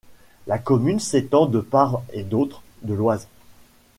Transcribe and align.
La 0.47 0.57
commune 0.57 0.99
s'étend 0.99 1.45
de 1.45 1.59
part 1.59 2.01
et 2.11 2.23
d'autre 2.23 2.63
de 2.81 2.95
l'Oise. 2.95 3.27